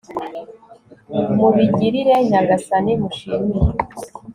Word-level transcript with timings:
mubigirire 1.35 2.15
nyagasani, 2.29 2.93
mushimire 3.01 3.71